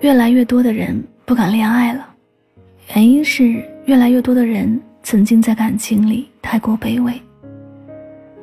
[0.00, 2.08] 越来越多的人不敢恋爱了，
[2.94, 7.12] 原因是越来越多的人曾经在感情里太过卑微。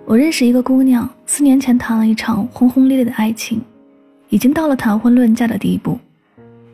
[0.05, 3.59] 我认识一个姑娘，四年前谈了一场轰轰烈烈的爱情，
[4.29, 5.97] 已经到了谈婚论嫁的地步，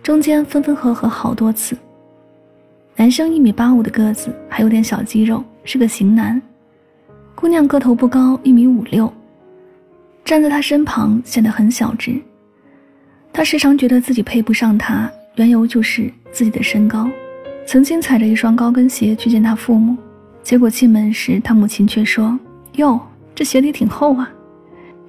[0.03, 1.77] 中间分分合合好多次。
[2.97, 6.41] 男生一米八五的个子，还有点小肌肉，是个型男。
[7.35, 9.11] 姑娘个头不高，一米五六，
[10.25, 12.21] 站在他身旁显得很小只。
[13.33, 17.09] 他时常觉得自己配不上他，缘由就是自己的身高。
[17.65, 19.97] 曾经踩着一双高跟鞋去见他父母，
[20.43, 22.37] 结果进门时，他母亲却说
[22.77, 22.99] ：“哟，
[23.33, 24.31] 这鞋底挺厚啊。”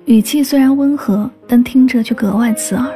[0.07, 2.87] 语气虽然温和，但听着却格外刺耳。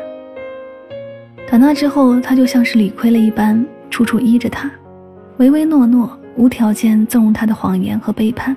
[1.51, 4.71] 打那之后，他就像是理亏了一般，处处依着他，
[5.37, 8.57] 唯唯诺诺，无条件纵容他的谎言和背叛。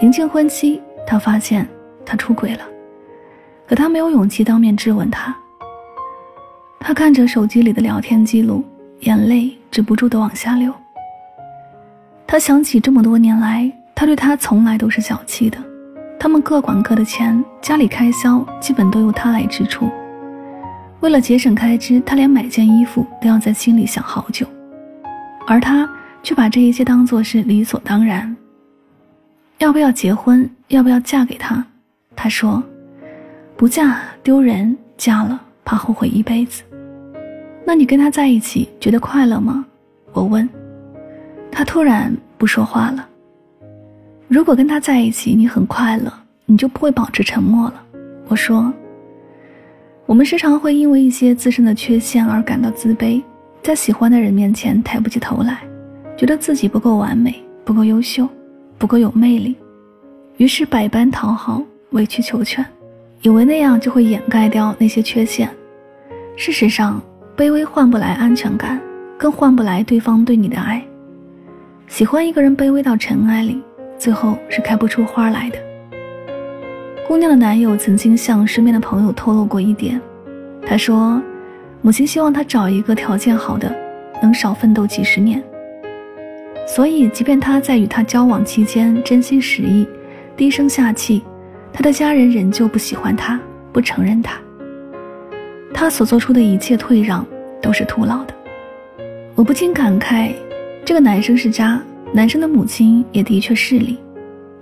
[0.00, 1.66] 临近婚期，他发现
[2.04, 2.60] 他出轨了，
[3.66, 5.34] 可他没有勇气当面质问他。
[6.82, 8.64] 他看着手机里的聊天记录，
[9.00, 10.72] 眼泪止不住的往下流。
[12.26, 15.58] 他想起这么多年来，他对他从来都是小气的，
[16.18, 19.90] 他们各管各的钱，家里开销基本都由他来支出。
[21.00, 24.46] 为了节省开支，他连买件衣服都要在心里想好久，
[25.46, 25.88] 而他
[26.22, 28.34] 却把这一切当作是理所当然。
[29.58, 30.50] 要不要结婚？
[30.68, 31.62] 要不要嫁给他？
[32.16, 32.62] 他说
[33.56, 36.62] ：“不嫁丢人，嫁了怕后悔一辈子。”
[37.70, 39.64] 那你跟他在一起觉得快乐吗？
[40.12, 40.48] 我问。
[41.52, 43.08] 他突然不说话了。
[44.26, 46.12] 如果跟他在一起你很快乐，
[46.46, 47.80] 你就不会保持沉默了。
[48.26, 48.72] 我说。
[50.04, 53.22] 我们时常会因为一些自身的缺陷而感到自卑，
[53.62, 55.60] 在喜欢的人面前抬不起头来，
[56.16, 58.28] 觉得自己不够完美，不够优秀，
[58.78, 59.54] 不够有魅力，
[60.38, 62.66] 于是百般讨好，委曲求全，
[63.22, 65.48] 以为那样就会掩盖掉那些缺陷。
[66.34, 67.00] 事实上。
[67.40, 68.78] 卑微换不来安全感，
[69.16, 70.84] 更换不来对方对你的爱。
[71.86, 73.62] 喜欢一个人卑微到尘埃里，
[73.96, 75.56] 最后是开不出花来的。
[77.08, 79.98] 姑娘的男友曾经向身边的朋友透露过一点，
[80.66, 81.18] 他说，
[81.80, 83.74] 母亲希望他找一个条件好的，
[84.20, 85.42] 能少奋斗几十年。
[86.66, 89.88] 所以，即便他在与他交往期间真心实意，
[90.36, 91.22] 低声下气，
[91.72, 93.40] 他的家人仍旧不喜欢他，
[93.72, 94.38] 不承认他。
[95.72, 97.24] 他所做出的一切退让
[97.60, 98.34] 都是徒劳的，
[99.34, 100.32] 我不禁感慨，
[100.84, 101.80] 这个男生是渣，
[102.12, 103.98] 男生的母亲也的确势利，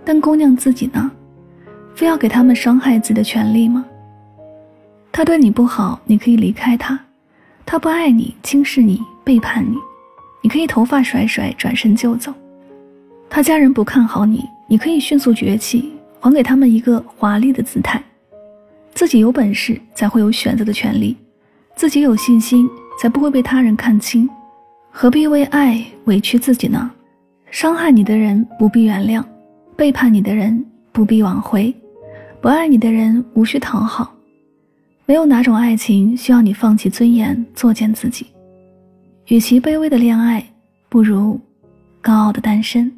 [0.05, 1.11] 但姑娘自己呢，
[1.95, 3.85] 非要给他们伤害自己的权利吗？
[5.13, 6.97] 他对你不好，你可以离开他；
[7.65, 9.77] 他不爱你，轻视你，背叛你，
[10.43, 12.33] 你可以头发甩甩，转身就走；
[13.29, 18.03] 他家人不看好你，你可以迅速崛起，还给他们一个华丽的姿态。
[18.95, 21.17] 自己有本事，才会有选择的权利；
[21.75, 24.29] 自己有信心，才不会被他人看轻。
[24.91, 26.91] 何必为爱委屈自己呢？
[27.51, 29.25] 伤害你的人不必原谅，
[29.77, 31.75] 背叛你的人不必挽回，
[32.41, 34.13] 不爱你的人无需讨好。
[35.07, 38.27] 没有哪种爱情需要你放弃尊严，作践自己。
[39.29, 40.45] 与其卑微的恋爱，
[40.89, 41.41] 不如
[42.03, 42.93] 高傲的单身。